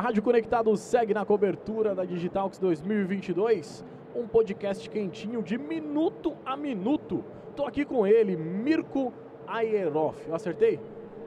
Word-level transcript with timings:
A 0.00 0.02
Rádio 0.02 0.22
Conectado 0.22 0.74
segue 0.78 1.12
na 1.12 1.26
cobertura 1.26 1.94
da 1.94 2.06
Digitalx 2.06 2.58
2022, 2.58 3.84
um 4.16 4.26
podcast 4.26 4.88
quentinho 4.88 5.42
de 5.42 5.58
minuto 5.58 6.34
a 6.42 6.56
minuto. 6.56 7.22
Tô 7.54 7.66
aqui 7.66 7.84
com 7.84 8.06
ele, 8.06 8.34
Mirko 8.34 9.12
Ayeroff. 9.46 10.26
Eu 10.26 10.34
acertei? 10.34 10.80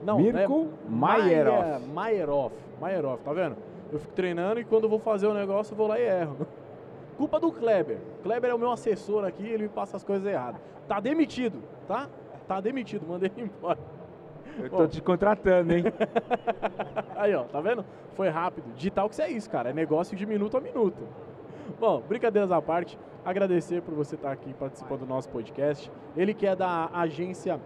Não, 0.04 0.18
Mirko 0.18 0.64
né? 0.64 0.70
Maieroff. 0.90 1.86
Maieroff. 1.86 2.56
Maieroff, 2.82 3.24
tá 3.24 3.32
vendo? 3.32 3.58
Eu 3.92 4.00
fico 4.00 4.14
treinando 4.14 4.60
e 4.60 4.66
quando 4.66 4.86
eu 4.86 4.90
vou 4.90 4.98
fazer 4.98 5.28
o 5.28 5.36
negócio 5.36 5.74
eu 5.74 5.78
vou 5.78 5.86
lá 5.86 6.00
e 6.00 6.08
erro. 6.08 6.48
Culpa 7.16 7.40
do 7.40 7.52
Kleber. 7.52 8.00
Kleber 8.24 8.50
é 8.50 8.56
o 8.56 8.58
meu 8.58 8.72
assessor 8.72 9.24
aqui, 9.24 9.46
ele 9.46 9.62
me 9.66 9.70
passa 9.70 9.98
as 9.98 10.04
coisas 10.04 10.26
erradas. 10.26 10.60
Tá 10.88 11.00
demitido, 11.00 11.62
tá? 11.88 12.10
Tá 12.48 12.60
demitido, 12.60 13.06
mandei 13.08 13.32
ele 13.38 13.52
embora. 13.56 13.78
Eu 14.60 14.70
tô 14.70 14.88
te 14.88 15.02
contratando, 15.02 15.74
hein? 15.74 15.84
Aí, 17.16 17.34
ó, 17.34 17.44
tá 17.44 17.62
vendo? 17.62 17.86
Foi 18.16 18.30
rápido. 18.30 18.74
Digital 18.76 19.10
que 19.10 19.22
é 19.22 19.30
isso, 19.30 19.50
cara. 19.50 19.70
É 19.70 19.74
negócio 19.74 20.16
de 20.16 20.26
minuto 20.26 20.58
a 20.58 20.62
minuto. 20.62 21.08
Bom, 21.80 22.02
brincadeiras 22.08 22.52
à 22.52 22.62
parte, 22.62 22.98
agradecer 23.26 23.82
por 23.82 23.94
você 23.94 24.16
estar 24.16 24.32
aqui 24.32 24.54
participando 24.54 25.02
do 25.02 25.06
nosso 25.06 25.30
podcast. 25.30 25.92
Ele 26.16 26.34
que 26.34 26.46
é 26.46 26.56
da 26.56 26.90
agência 26.94 27.60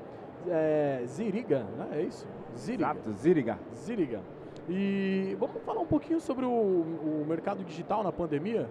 é, 0.48 1.02
Ziriga, 1.06 1.66
né? 1.78 1.88
É 1.94 2.02
isso? 2.02 2.28
Ziriga. 2.56 2.92
Exato, 2.92 3.12
Ziriga. 3.14 3.60
Ziriga. 3.74 4.22
E 4.70 5.36
vamos 5.40 5.62
falar 5.64 5.82
um 5.82 5.86
pouquinho 5.86 6.20
sobre 6.20 6.46
o, 6.46 6.50
o 6.50 7.26
mercado 7.28 7.64
digital 7.64 8.04
na 8.04 8.12
pandemia. 8.12 8.68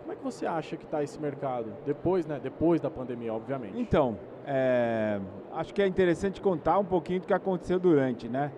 Como 0.00 0.12
é 0.12 0.16
que 0.16 0.24
você 0.24 0.46
acha 0.46 0.76
que 0.76 0.84
está 0.84 1.02
esse 1.02 1.20
mercado? 1.20 1.72
Depois, 1.84 2.26
né? 2.26 2.40
Depois 2.42 2.80
da 2.80 2.90
pandemia, 2.90 3.32
obviamente. 3.32 3.78
Então, 3.78 4.18
é, 4.46 5.20
acho 5.52 5.72
que 5.72 5.82
é 5.82 5.86
interessante 5.86 6.40
contar 6.40 6.78
um 6.78 6.84
pouquinho 6.84 7.20
do 7.20 7.26
que 7.26 7.34
aconteceu 7.34 7.78
durante, 7.78 8.28
né? 8.28 8.50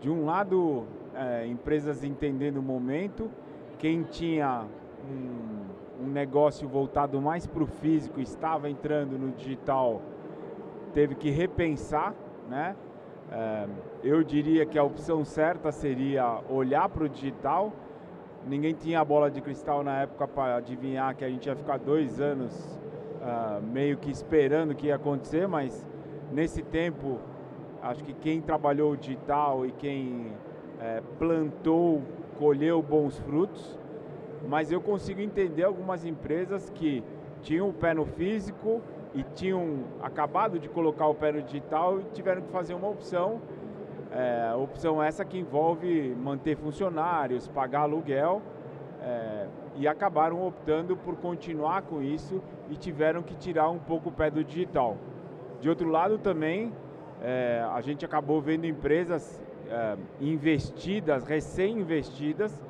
De 0.00 0.10
um 0.10 0.24
lado, 0.24 0.86
é, 1.14 1.46
empresas 1.46 2.04
entendendo 2.04 2.58
o 2.58 2.62
momento, 2.62 3.30
quem 3.78 4.02
tinha 4.02 4.64
um, 5.08 6.04
um 6.04 6.08
negócio 6.08 6.68
voltado 6.68 7.20
mais 7.20 7.46
para 7.46 7.62
o 7.62 7.66
físico, 7.66 8.20
estava 8.20 8.68
entrando 8.68 9.18
no 9.18 9.30
digital, 9.30 10.02
teve 10.92 11.14
que 11.14 11.30
repensar, 11.30 12.14
né? 12.48 12.76
É, 13.30 13.66
eu 14.02 14.22
diria 14.22 14.64
que 14.64 14.78
a 14.78 14.82
opção 14.82 15.24
certa 15.24 15.70
seria 15.70 16.40
olhar 16.48 16.88
para 16.88 17.04
o 17.04 17.08
digital. 17.08 17.72
Ninguém 18.48 18.72
tinha 18.72 19.00
a 19.00 19.04
bola 19.04 19.30
de 19.30 19.42
cristal 19.42 19.84
na 19.84 20.00
época 20.00 20.26
para 20.26 20.56
adivinhar 20.56 21.14
que 21.14 21.22
a 21.22 21.28
gente 21.28 21.44
ia 21.44 21.54
ficar 21.54 21.78
dois 21.78 22.18
anos 22.18 22.80
uh, 23.20 23.62
meio 23.62 23.98
que 23.98 24.10
esperando 24.10 24.70
o 24.70 24.74
que 24.74 24.86
ia 24.86 24.94
acontecer, 24.94 25.46
mas 25.46 25.86
nesse 26.32 26.62
tempo, 26.62 27.18
acho 27.82 28.02
que 28.02 28.14
quem 28.14 28.40
trabalhou 28.40 28.96
digital 28.96 29.66
e 29.66 29.72
quem 29.72 30.32
é, 30.80 31.02
plantou, 31.18 32.00
colheu 32.38 32.80
bons 32.80 33.18
frutos, 33.18 33.78
mas 34.48 34.72
eu 34.72 34.80
consigo 34.80 35.20
entender 35.20 35.64
algumas 35.64 36.06
empresas 36.06 36.70
que 36.70 37.04
tinham 37.42 37.68
o 37.68 37.72
pé 37.72 37.92
no 37.92 38.06
físico 38.06 38.80
e 39.14 39.22
tinham 39.34 39.84
acabado 40.02 40.58
de 40.58 40.70
colocar 40.70 41.06
o 41.06 41.14
pé 41.14 41.32
no 41.32 41.42
digital 41.42 42.00
e 42.00 42.04
tiveram 42.14 42.40
que 42.40 42.50
fazer 42.50 42.72
uma 42.72 42.88
opção. 42.88 43.42
É, 44.10 44.54
opção 44.54 45.02
essa 45.02 45.24
que 45.24 45.38
envolve 45.38 46.14
manter 46.14 46.56
funcionários, 46.56 47.46
pagar 47.46 47.82
aluguel 47.82 48.40
é, 49.02 49.46
e 49.76 49.86
acabaram 49.86 50.46
optando 50.46 50.96
por 50.96 51.16
continuar 51.16 51.82
com 51.82 52.02
isso 52.02 52.42
e 52.70 52.76
tiveram 52.76 53.22
que 53.22 53.34
tirar 53.34 53.68
um 53.68 53.78
pouco 53.78 54.08
o 54.08 54.12
pé 54.12 54.30
do 54.30 54.42
digital. 54.42 54.96
De 55.60 55.68
outro 55.68 55.88
lado 55.88 56.18
também, 56.18 56.72
é, 57.20 57.66
a 57.70 57.80
gente 57.80 58.04
acabou 58.04 58.40
vendo 58.40 58.64
empresas 58.66 59.40
é, 59.68 59.96
investidas, 60.20 61.24
recém-investidas, 61.24 62.62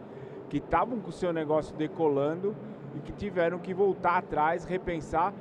que 0.48 0.56
estavam 0.56 0.98
com 0.98 1.10
o 1.10 1.12
seu 1.12 1.32
negócio 1.32 1.76
decolando 1.76 2.56
e 2.96 3.00
que 3.00 3.12
tiveram 3.12 3.58
que 3.58 3.72
voltar 3.72 4.16
atrás, 4.16 4.64
repensar, 4.64 5.32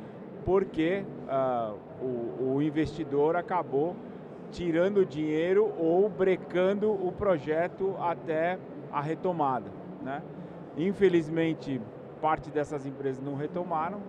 porque 0.46 1.04
uh, 1.28 1.76
o, 2.02 2.56
o 2.56 2.62
investidor 2.62 3.36
acabou 3.36 3.96
tirando 4.52 5.06
dinheiro 5.06 5.74
ou 5.78 6.10
brecando 6.10 6.92
o 6.92 7.12
projeto 7.12 7.96
até 8.00 8.58
a 8.92 9.02
retomada. 9.02 9.70
Né? 10.02 10.22
Infelizmente, 10.78 11.82
parte 12.22 12.50
dessas 12.50 12.86
empresas 12.86 13.22
não 13.24 13.36
retomaram 13.36 14.02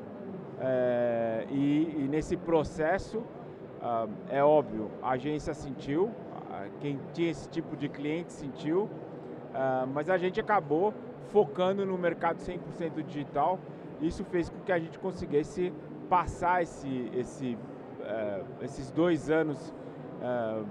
é, 0.60 1.47
e, 1.50 2.04
e, 2.04 2.09
nesse 2.09 2.37
processo, 2.37 3.19
uh, 3.19 4.10
é 4.28 4.43
óbvio, 4.43 4.91
a 5.00 5.10
agência 5.10 5.54
sentiu, 5.54 6.06
uh, 6.06 6.70
quem 6.81 6.99
tinha 7.12 7.31
esse 7.31 7.49
tipo 7.49 7.76
de 7.76 7.88
cliente 7.88 8.32
sentiu, 8.32 8.82
uh, 8.82 9.87
mas 9.94 10.10
a 10.10 10.19
gente 10.19 10.41
acabou 10.41 10.93
focando 11.28 11.87
no 11.87 11.97
mercado 11.97 12.38
100% 12.38 13.05
digital. 13.06 13.59
Isso 14.00 14.25
fez 14.25 14.49
com 14.49 14.59
que 14.60 14.72
a 14.72 14.78
gente 14.78 14.99
conseguisse 14.99 15.72
passar 16.09 16.62
esse, 16.62 17.10
esse, 17.15 17.59
eh, 18.00 18.43
esses 18.62 18.91
dois 18.91 19.28
anos, 19.28 19.75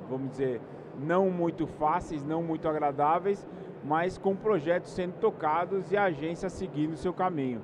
vamos 0.10 0.32
dizer, 0.32 0.62
não 1.00 1.30
muito 1.30 1.68
fáceis, 1.68 2.24
não 2.24 2.42
muito 2.42 2.68
agradáveis, 2.68 3.46
mas 3.84 4.18
com 4.18 4.36
projetos 4.36 4.92
sendo 4.92 5.14
tocados 5.14 5.92
e 5.92 5.98
a 5.98 6.06
agência 6.06 6.50
seguindo 6.50 6.94
o 6.94 6.98
seu 6.98 7.14
caminho. 7.14 7.62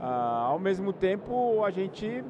Ah, 0.00 0.46
ao 0.48 0.58
mesmo 0.58 0.92
tempo, 0.92 1.64
a 1.64 1.70
gente 1.70 2.24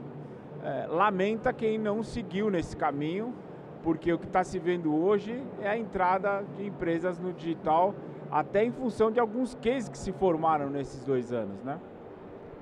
é, 0.62 0.86
lamenta 0.88 1.52
quem 1.52 1.78
não 1.78 2.02
seguiu 2.02 2.50
nesse 2.50 2.76
caminho, 2.76 3.34
porque 3.82 4.12
o 4.12 4.18
que 4.18 4.26
está 4.26 4.44
se 4.44 4.58
vendo 4.58 4.94
hoje 4.94 5.42
é 5.60 5.68
a 5.68 5.76
entrada 5.76 6.44
de 6.56 6.66
empresas 6.66 7.18
no 7.18 7.32
digital, 7.32 7.94
até 8.30 8.64
em 8.64 8.70
função 8.70 9.10
de 9.10 9.18
alguns 9.18 9.54
cases 9.56 9.88
que 9.88 9.98
se 9.98 10.12
formaram 10.12 10.70
nesses 10.70 11.04
dois 11.04 11.32
anos, 11.32 11.62
né? 11.62 11.78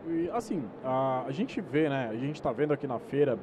E, 0.07 0.31
assim, 0.31 0.65
a, 0.83 1.25
a 1.27 1.31
gente 1.31 1.61
vê, 1.61 1.89
né, 1.89 2.09
a 2.11 2.17
gente 2.17 2.37
está 2.37 2.51
vendo 2.51 2.73
aqui 2.73 2.87
na 2.87 2.99
feira 2.99 3.39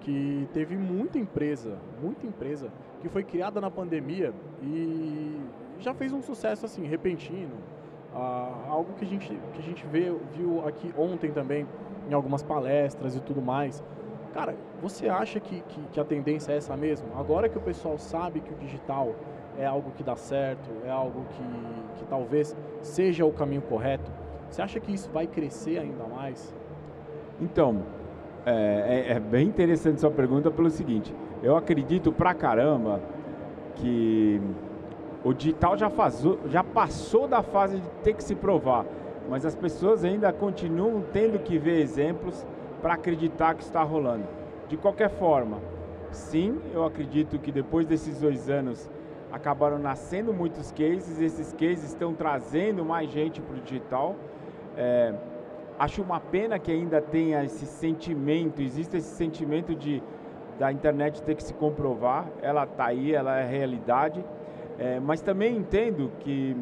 que 0.00 0.48
teve 0.52 0.76
muita 0.76 1.18
empresa, 1.18 1.78
muita 2.00 2.26
empresa 2.26 2.70
que 3.00 3.08
foi 3.08 3.24
criada 3.24 3.60
na 3.60 3.70
pandemia 3.70 4.32
e 4.62 5.40
já 5.78 5.92
fez 5.94 6.12
um 6.12 6.22
sucesso 6.22 6.64
assim 6.64 6.84
repentino, 6.86 7.56
ah, 8.14 8.64
algo 8.68 8.94
que 8.94 9.04
a 9.04 9.08
gente 9.08 9.28
que 9.28 9.58
a 9.58 9.62
gente 9.62 9.86
vê, 9.86 10.14
viu 10.34 10.66
aqui 10.66 10.92
ontem 10.96 11.30
também 11.32 11.66
em 12.08 12.14
algumas 12.14 12.42
palestras 12.42 13.16
e 13.16 13.20
tudo 13.20 13.42
mais. 13.42 13.82
Cara, 14.32 14.54
você 14.82 15.08
acha 15.08 15.40
que, 15.40 15.62
que, 15.62 15.80
que, 15.92 16.00
a 16.00 16.04
tendência 16.04 16.52
é 16.52 16.56
essa 16.58 16.76
mesmo? 16.76 17.08
Agora 17.18 17.48
que 17.48 17.56
o 17.56 17.60
pessoal 17.60 17.98
sabe 17.98 18.40
que 18.40 18.52
o 18.52 18.56
digital 18.56 19.14
é 19.58 19.64
algo 19.64 19.90
que 19.92 20.02
dá 20.02 20.14
certo, 20.14 20.68
é 20.84 20.90
algo 20.90 21.24
que, 21.30 21.98
que 21.98 22.04
talvez 22.04 22.54
seja 22.82 23.24
o 23.24 23.32
caminho 23.32 23.62
correto, 23.62 24.10
você 24.50 24.60
acha 24.60 24.78
que 24.78 24.92
isso 24.92 25.10
vai 25.10 25.26
crescer 25.26 25.78
ainda 25.78 26.04
mais? 26.04 26.54
Então, 27.40 27.82
é, 28.46 29.06
é, 29.08 29.12
é 29.14 29.20
bem 29.20 29.48
interessante 29.48 30.00
sua 30.00 30.10
pergunta 30.10 30.50
pelo 30.52 30.70
seguinte, 30.70 31.12
eu 31.42 31.56
acredito 31.56 32.12
pra 32.12 32.32
caramba 32.32 33.00
que 33.74 34.40
o 35.24 35.34
digital 35.34 35.76
já, 35.76 35.90
fazou, 35.90 36.38
já 36.46 36.62
passou 36.62 37.26
da 37.26 37.42
fase 37.42 37.80
de 37.80 37.88
ter 38.04 38.14
que 38.14 38.22
se 38.22 38.36
provar, 38.36 38.86
mas 39.28 39.44
as 39.44 39.56
pessoas 39.56 40.04
ainda 40.04 40.32
continuam 40.32 41.02
tendo 41.12 41.40
que 41.40 41.58
ver 41.58 41.80
exemplos 41.80 42.46
para 42.80 42.94
acreditar 42.94 43.56
que 43.56 43.64
está 43.64 43.82
rolando. 43.82 44.24
De 44.68 44.76
qualquer 44.76 45.10
forma, 45.10 45.58
sim, 46.12 46.60
eu 46.72 46.84
acredito 46.84 47.40
que 47.40 47.50
depois 47.50 47.84
desses 47.84 48.20
dois 48.20 48.48
anos 48.48 48.88
acabaram 49.32 49.78
nascendo 49.78 50.32
muitos 50.32 50.70
cases, 50.70 51.20
esses 51.20 51.52
cases 51.52 51.86
estão 51.86 52.14
trazendo 52.14 52.84
mais 52.84 53.10
gente 53.10 53.40
para 53.40 53.56
o 53.56 53.60
digital. 53.60 54.14
É, 54.76 55.12
acho 55.78 56.02
uma 56.02 56.20
pena 56.20 56.58
que 56.58 56.70
ainda 56.70 57.00
tenha 57.00 57.44
esse 57.44 57.66
sentimento, 57.66 58.60
existe 58.62 58.96
esse 58.96 59.14
sentimento 59.14 59.74
de 59.74 60.02
da 60.58 60.72
internet 60.72 61.22
ter 61.22 61.34
que 61.34 61.42
se 61.42 61.54
comprovar, 61.54 62.26
ela 62.40 62.64
está 62.64 62.86
aí, 62.86 63.14
ela 63.14 63.38
é 63.38 63.46
realidade. 63.46 64.24
É, 64.78 65.00
mas 65.00 65.22
também 65.22 65.56
entendo 65.56 66.10
que 66.20 66.56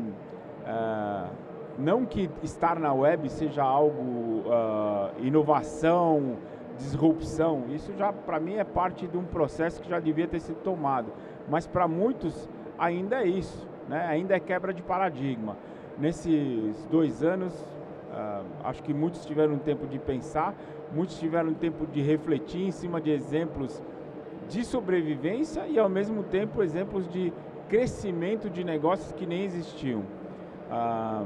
uh, 0.63 1.29
não 1.79 2.05
que 2.05 2.31
estar 2.43 2.79
na 2.79 2.93
web 2.93 3.29
seja 3.29 3.63
algo 3.63 4.43
uh, 4.49 5.11
inovação, 5.25 6.37
disrupção. 6.77 7.65
Isso 7.71 7.93
já 7.97 8.13
para 8.13 8.39
mim 8.39 8.55
é 8.55 8.65
parte 8.65 9.07
de 9.07 9.17
um 9.17 9.25
processo 9.25 9.81
que 9.83 9.89
já 9.89 9.99
devia 9.99 10.27
ter 10.29 10.41
sido 10.41 10.59
tomado. 10.63 11.13
Mas 11.49 11.67
para 11.67 11.89
muitos 11.89 12.49
ainda 12.79 13.23
é 13.23 13.27
isso, 13.27 13.67
né? 13.89 14.07
Ainda 14.07 14.35
é 14.35 14.41
quebra 14.41 14.73
de 14.73 14.83
paradigma. 14.83 15.57
Nesses 15.99 16.87
dois 16.87 17.23
anos, 17.23 17.53
uh, 18.13 18.45
acho 18.65 18.83
que 18.83 18.93
muitos 18.93 19.25
tiveram 19.25 19.59
tempo 19.59 19.87
de 19.87 19.99
pensar, 19.99 20.55
muitos 20.93 21.19
tiveram 21.19 21.55
tempo 21.55 21.87
de 21.87 22.01
refletir 22.01 22.63
em 22.63 22.71
cima 22.71 23.01
de 23.01 23.11
exemplos 23.11 23.83
de 24.49 24.65
sobrevivência 24.65 25.67
e 25.67 25.79
ao 25.79 25.89
mesmo 25.89 26.23
tempo 26.23 26.63
exemplos 26.63 27.09
de 27.09 27.33
crescimento 27.69 28.51
de 28.51 28.63
negócios 28.63 29.13
que 29.13 29.27
nem 29.27 29.45
existiam. 29.45 30.03
Ah, 30.71 31.25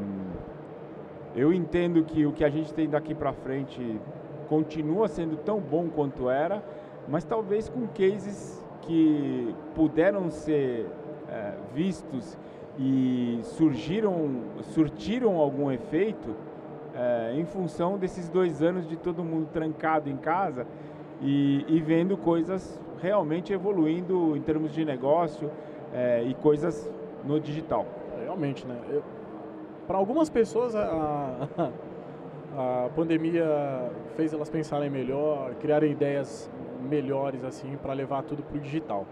eu 1.34 1.52
entendo 1.52 2.04
que 2.04 2.26
o 2.26 2.32
que 2.32 2.44
a 2.44 2.48
gente 2.48 2.72
tem 2.72 2.88
daqui 2.88 3.14
para 3.14 3.32
frente 3.32 4.00
continua 4.48 5.08
sendo 5.08 5.36
tão 5.36 5.60
bom 5.60 5.88
quanto 5.88 6.30
era, 6.30 6.62
mas 7.06 7.24
talvez 7.24 7.68
com 7.68 7.86
cases 7.88 8.64
que 8.82 9.54
puderam 9.74 10.30
ser 10.30 10.86
é, 11.28 11.52
vistos 11.74 12.38
e 12.78 13.40
surgiram, 13.42 14.42
surtiram 14.62 15.36
algum 15.36 15.70
efeito 15.70 16.34
é, 16.98 17.32
em 17.36 17.44
função 17.44 17.96
desses 17.96 18.28
dois 18.28 18.60
anos 18.60 18.88
de 18.88 18.96
todo 18.96 19.22
mundo 19.22 19.48
trancado 19.52 20.10
em 20.10 20.16
casa 20.16 20.66
e, 21.22 21.64
e 21.68 21.80
vendo 21.80 22.16
coisas 22.16 22.78
realmente 23.00 23.52
evoluindo 23.52 24.36
em 24.36 24.42
termos 24.42 24.72
de 24.72 24.84
negócio 24.84 25.48
é, 25.94 26.24
e 26.24 26.34
coisas 26.34 26.90
no 27.24 27.38
digital. 27.38 27.86
Realmente, 28.24 28.66
né? 28.66 28.76
Para 29.86 29.96
algumas 29.96 30.28
pessoas 30.28 30.74
a, 30.74 31.48
a, 31.56 32.86
a, 32.86 32.88
pandemia 32.90 33.46
fez 34.16 34.32
elas 34.32 34.50
pensarem 34.50 34.90
melhor, 34.90 35.54
criarem 35.60 35.92
ideias 35.92 36.50
melhores 36.82 37.44
assim 37.44 37.76
para 37.80 37.92
levar 37.92 38.22
tudo 38.24 38.42
para 38.42 38.56
o 38.56 38.60
digital. 38.60 39.06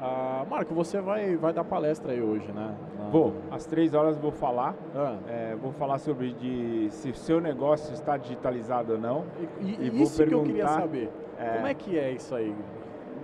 Ah, 0.00 0.44
Marco, 0.48 0.74
você 0.74 1.00
vai, 1.00 1.36
vai 1.36 1.52
dar 1.52 1.64
palestra 1.64 2.12
aí 2.12 2.22
hoje, 2.22 2.50
né? 2.52 2.74
Na... 2.98 3.08
Vou. 3.08 3.34
Às 3.50 3.66
três 3.66 3.94
horas 3.94 4.16
vou 4.16 4.30
falar. 4.30 4.74
Ah. 4.94 5.16
É, 5.28 5.56
vou 5.56 5.72
falar 5.72 5.98
sobre 5.98 6.32
de, 6.32 6.88
se 6.90 7.10
o 7.10 7.14
seu 7.14 7.40
negócio 7.40 7.92
está 7.92 8.16
digitalizado 8.16 8.92
ou 8.92 8.98
não. 8.98 9.24
E, 9.60 9.64
e, 9.64 9.88
e 9.88 10.02
isso 10.02 10.24
que 10.24 10.32
eu 10.32 10.42
queria 10.42 10.68
saber. 10.68 11.10
É, 11.38 11.54
como 11.54 11.66
é 11.66 11.74
que 11.74 11.98
é 11.98 12.12
isso 12.12 12.34
aí? 12.34 12.54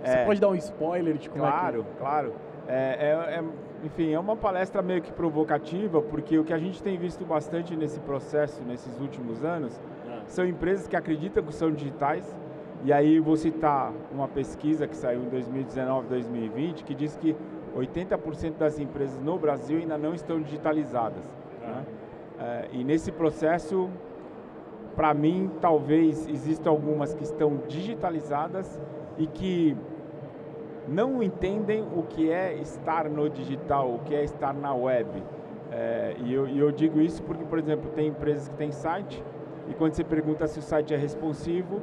Você 0.03 0.17
é, 0.17 0.25
pode 0.25 0.39
dar 0.39 0.49
um 0.49 0.55
spoiler 0.55 1.17
de 1.17 1.29
como 1.29 1.41
claro, 1.43 1.79
é 1.79 1.83
que... 1.83 1.97
Claro, 1.97 2.31
claro. 2.31 2.33
É, 2.67 3.37
é, 3.37 3.43
enfim, 3.85 4.11
é 4.11 4.19
uma 4.19 4.35
palestra 4.35 4.81
meio 4.81 5.01
que 5.01 5.11
provocativa, 5.11 6.01
porque 6.01 6.37
o 6.39 6.43
que 6.43 6.53
a 6.53 6.57
gente 6.57 6.81
tem 6.81 6.97
visto 6.97 7.23
bastante 7.23 7.75
nesse 7.75 7.99
processo, 7.99 8.63
nesses 8.63 8.99
últimos 8.99 9.43
anos, 9.43 9.79
ah. 10.07 10.21
são 10.25 10.45
empresas 10.45 10.87
que 10.87 10.95
acreditam 10.95 11.43
que 11.43 11.53
são 11.53 11.71
digitais, 11.71 12.35
e 12.85 12.93
aí 12.93 13.19
vou 13.19 13.35
citar 13.35 13.91
uma 14.11 14.27
pesquisa 14.27 14.85
que 14.85 14.95
saiu 14.95 15.23
em 15.23 15.29
2019, 15.29 16.07
2020, 16.07 16.83
que 16.83 16.93
diz 16.93 17.15
que 17.15 17.35
80% 17.75 18.57
das 18.57 18.77
empresas 18.77 19.19
no 19.19 19.39
Brasil 19.39 19.79
ainda 19.79 19.97
não 19.97 20.13
estão 20.13 20.39
digitalizadas. 20.39 21.25
Né? 21.59 21.85
Ah. 22.39 22.43
É, 22.43 22.69
e 22.73 22.83
nesse 22.83 23.11
processo, 23.11 23.89
para 24.95 25.15
mim, 25.15 25.49
talvez 25.59 26.27
existam 26.27 26.69
algumas 26.69 27.15
que 27.15 27.23
estão 27.23 27.57
digitalizadas 27.67 28.79
e 29.17 29.25
que 29.25 29.75
não 30.87 31.23
entendem 31.23 31.81
o 31.81 32.03
que 32.03 32.29
é 32.29 32.53
estar 32.53 33.09
no 33.09 33.27
digital, 33.27 33.95
o 33.95 33.99
que 33.99 34.13
é 34.13 34.23
estar 34.23 34.53
na 34.53 34.75
web. 34.75 35.09
É, 35.71 36.15
e, 36.19 36.31
eu, 36.31 36.47
e 36.47 36.59
eu 36.59 36.71
digo 36.71 37.01
isso 37.01 37.23
porque, 37.23 37.43
por 37.45 37.57
exemplo, 37.57 37.89
tem 37.95 38.09
empresas 38.09 38.47
que 38.47 38.55
têm 38.55 38.71
site 38.71 39.23
e 39.67 39.73
quando 39.73 39.95
você 39.95 40.03
pergunta 40.03 40.45
se 40.45 40.59
o 40.59 40.61
site 40.61 40.93
é 40.93 40.97
responsivo, 40.97 41.81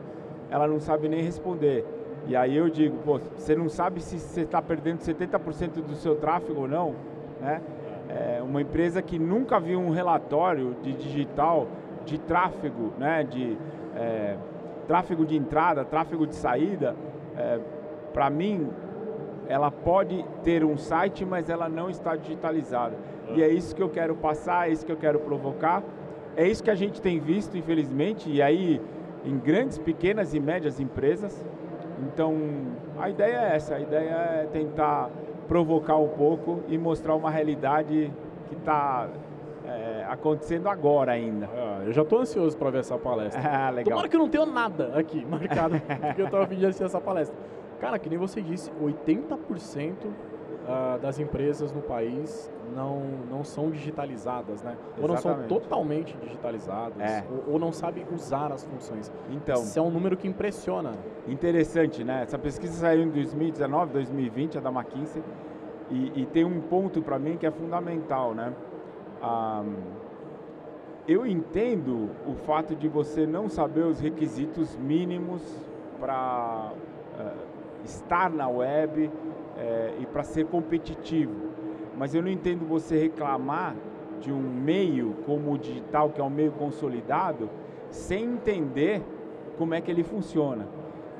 ela 0.53 0.69
não 0.69 0.79
sabe 0.79 1.09
nem 1.09 1.23
responder. 1.23 1.83
E 2.27 2.37
aí 2.37 2.55
eu 2.55 2.69
digo, 2.69 2.99
pô, 2.99 3.19
você 3.19 3.57
não 3.57 3.71
sabe 3.71 4.01
se 4.03 4.19
você 4.19 4.43
está 4.43 4.61
perdendo 4.61 4.99
70% 4.99 5.83
do 5.83 5.95
seu 5.95 6.15
tráfego 6.17 6.61
ou 6.61 6.69
não, 6.69 6.95
né? 7.41 7.63
É 8.09 8.43
uma 8.43 8.61
empresa 8.61 9.01
que 9.01 9.19
nunca 9.19 9.59
viu 9.59 9.81
um 9.81 9.91
relatório 9.91 10.77
de 10.83 10.93
digital 10.93 11.67
de 12.05 12.19
tráfego, 12.21 12.93
né? 12.99 13.25
De 13.25 13.57
é, 13.97 14.37
tráfego 14.87 15.25
de 15.25 15.37
entrada, 15.37 15.87
tráfego 15.87 16.27
de 16.27 16.35
saída, 16.35 16.95
é, 17.35 17.59
para 18.13 18.29
mim, 18.29 18.69
ela 19.49 19.71
pode 19.71 20.23
ter 20.45 20.63
um 20.65 20.77
site, 20.77 21.25
mas 21.25 21.49
ela 21.49 21.67
não 21.67 21.89
está 21.89 22.15
digitalizada. 22.15 22.95
E 23.35 23.43
é 23.43 23.49
isso 23.49 23.75
que 23.75 23.83
eu 23.83 23.89
quero 23.89 24.15
passar, 24.15 24.69
é 24.69 24.73
isso 24.73 24.85
que 24.85 24.93
eu 24.93 24.99
quero 24.99 25.19
provocar. 25.21 25.83
É 26.37 26.47
isso 26.47 26.63
que 26.63 26.71
a 26.71 26.75
gente 26.75 27.01
tem 27.01 27.19
visto, 27.19 27.57
infelizmente, 27.57 28.31
e 28.31 28.43
aí 28.43 28.81
em 29.25 29.39
grandes, 29.39 29.79
pequenas 29.79 30.35
e 30.35 30.41
médias 30.41 30.81
empresas. 30.81 31.45
Então, 32.07 32.37
a 32.99 33.09
ideia 33.09 33.37
é 33.37 33.57
essa, 33.57 33.77
a 33.77 33.81
ideia 33.81 34.11
é 34.11 34.49
tentar 34.53 35.11
provocar 35.47 35.97
um 35.97 36.09
pouco 36.09 36.61
e 36.69 36.77
mostrar 36.79 37.15
uma 37.15 37.31
realidade 37.31 38.13
que 38.49 38.55
está 38.55 39.09
é, 39.67 40.07
acontecendo 40.09 40.69
agora 40.69 41.13
ainda. 41.13 41.49
Ah, 41.55 41.83
eu 41.85 41.93
já 41.93 42.03
estou 42.03 42.21
ansioso 42.21 42.57
para 42.57 42.71
ver 42.71 42.79
essa 42.81 42.99
palestra. 42.99 43.41
Ah, 43.53 43.71
legal. 43.71 43.93
Tomara 43.93 44.09
que 44.09 44.17
eu 44.17 44.21
não 44.21 44.29
tenha 44.29 44.47
nada 44.47 44.93
aqui 44.97 45.25
marcado, 45.25 45.81
porque 46.01 46.23
eu 46.23 46.27
estava 46.27 46.47
pedindo 46.47 46.67
assistir 46.67 46.85
essa 46.85 47.01
palestra. 47.01 47.37
Cara, 47.81 47.99
que 47.99 48.09
nem 48.09 48.19
você 48.19 48.41
disse, 48.41 48.71
80% 48.83 49.95
uh, 50.63 50.99
das 51.01 51.19
empresas 51.19 51.73
no 51.73 51.83
país 51.83 52.51
não, 52.75 53.03
não 53.31 53.45
são 53.45 53.71
digitalizadas, 53.71 54.63
né? 54.63 54.73
Exatamente. 54.73 55.01
Ou 55.01 55.09
não 55.09 55.17
são 55.17 55.43
totalmente 55.47 56.17
digitalizadas, 56.19 57.01
é. 57.01 57.25
ou, 57.31 57.55
ou, 57.55 57.59
não 57.59 57.73
sabem 57.73 58.05
usar 58.13 58.53
as 58.53 58.65
funções. 58.65 59.13
Então, 59.31 59.63
Isso 59.63 59.79
é 59.79 59.83
um 59.83 59.91
número 59.91 60.17
que 60.17 60.27
impressiona. 60.27 60.93
Interessante, 61.27 62.03
né? 62.05 62.23
Essa 62.23 62.39
pesquisa 62.39 62.73
saiu 62.73 63.03
em 63.03 63.11
2019, 63.11 63.93
2020, 63.93 64.59
a 64.59 64.61
da 64.61 64.71
McKinsey, 64.71 65.23
e, 65.91 66.23
e 66.23 66.27
tem 66.27 66.45
um 66.45 66.61
ponto 66.61 67.03
para 67.03 67.19
mim 67.19 67.37
que 67.37 67.47
é 67.47 67.51
fundamental, 67.51 68.35
né? 68.35 68.53
Um, 69.23 70.03
eu 71.07 71.27
entendo 71.27 72.11
o 72.27 72.35
fato 72.35 72.75
de 72.77 72.89
você 72.89 73.27
não 73.27 73.49
saber 73.49 73.85
os 73.85 74.01
requisitos 74.01 74.77
mínimos 74.77 75.43
para 75.99 76.73
uh, 76.73 77.21
eh, 77.21 77.35
estar 77.85 78.31
na 78.31 78.49
web, 78.49 79.11
é, 79.57 79.95
e 80.01 80.07
para 80.07 80.23
ser 80.23 80.47
competitivo. 80.47 81.35
Mas 81.97 82.15
eu 82.15 82.23
não 82.23 82.31
entendo 82.31 82.67
você 82.67 82.99
reclamar 82.99 83.75
de 84.21 84.33
um 84.33 84.41
meio 84.41 85.17
como 85.27 85.53
o 85.53 85.59
digital, 85.59 86.11
que 86.11 86.21
é 86.21 86.25
um 86.25 86.31
meio 86.31 86.53
consolidado, 86.53 87.51
sem 87.91 88.25
entender 88.25 89.03
como 89.59 89.75
é 89.75 89.81
que 89.81 89.91
ele 89.91 90.03
funciona. 90.03 90.67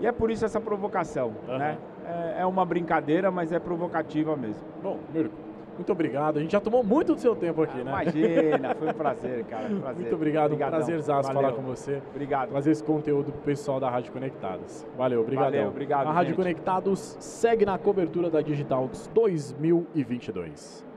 E 0.01 0.07
é 0.07 0.13
por 0.13 0.31
isso 0.31 0.45
essa 0.45 0.61
provocação. 0.61 1.35
Uhum. 1.49 1.59
Né? 1.59 1.79
É, 2.05 2.43
é, 2.43 2.47
uma 2.47 2.65
brincadeira, 2.65 3.31
mas 3.31 3.53
é 3.53 3.59
provocativa 3.59 4.37
mesmo. 4.37 4.67
Bom, 4.83 4.99
Mirko, 5.13 5.35
muito 5.77 5.93
obrigado. 5.93 6.39
A 6.39 6.41
gente 6.41 6.53
já 6.53 6.61
tomou 6.61 6.83
muito 6.85 7.15
do 7.15 7.21
seu 7.21 7.35
tempo 7.35 7.63
aqui, 7.63 7.81
ah, 7.81 7.85
né? 7.85 7.91
Imagina, 7.91 8.75
foi 8.75 8.89
um 8.89 8.93
prazer, 8.95 9.45
cara. 9.45 9.67
Um 9.67 9.81
prazer. 9.81 10.03
Muito 10.03 10.15
obrigado, 10.15 10.53
Obrigadão. 10.53 10.79
um 10.79 10.83
prazerzaço 10.83 11.33
falar 11.33 11.53
com 11.53 11.63
você. 11.63 12.03
Obrigado. 12.11 12.51
Trazer 12.51 12.71
esse 12.71 12.85
conteúdo 12.85 13.33
pro 13.33 13.43
pessoal 13.43 13.81
da 13.81 13.91
Rádio 13.91 14.13
Conectados. 14.13 14.87
Valeu, 14.97 15.21
obrigado. 15.21 15.45
Valeu, 15.45 15.69
obrigado. 15.69 16.07
A 16.07 16.13
Rádio 16.13 16.31
gente. 16.31 16.37
Conectados 16.37 17.17
segue 17.21 17.65
na 17.65 17.79
cobertura 17.79 18.31
da 18.31 18.41
Digitalx 18.41 19.11
2022. 19.15 20.92